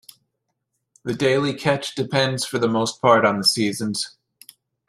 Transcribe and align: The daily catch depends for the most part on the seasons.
The 1.03 1.13
daily 1.13 1.53
catch 1.53 1.93
depends 1.93 2.43
for 2.43 2.57
the 2.57 2.67
most 2.67 2.99
part 3.03 3.23
on 3.23 3.37
the 3.37 3.43
seasons. 3.43 4.17